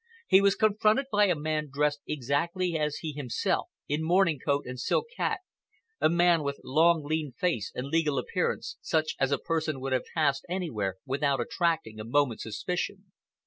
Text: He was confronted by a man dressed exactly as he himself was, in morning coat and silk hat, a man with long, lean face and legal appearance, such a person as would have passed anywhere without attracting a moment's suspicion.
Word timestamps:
He 0.27 0.41
was 0.41 0.55
confronted 0.55 1.05
by 1.11 1.25
a 1.27 1.35
man 1.35 1.69
dressed 1.71 2.01
exactly 2.07 2.75
as 2.75 2.95
he 2.95 3.11
himself 3.11 3.67
was, 3.87 3.99
in 3.99 4.03
morning 4.03 4.39
coat 4.43 4.65
and 4.65 4.79
silk 4.79 5.05
hat, 5.17 5.41
a 5.99 6.09
man 6.09 6.41
with 6.41 6.59
long, 6.63 7.03
lean 7.05 7.33
face 7.33 7.71
and 7.75 7.85
legal 7.85 8.17
appearance, 8.17 8.77
such 8.81 9.13
a 9.19 9.37
person 9.37 9.75
as 9.75 9.79
would 9.79 9.93
have 9.93 10.05
passed 10.15 10.43
anywhere 10.49 10.95
without 11.05 11.39
attracting 11.39 11.99
a 11.99 12.03
moment's 12.03 12.41
suspicion. 12.41 13.11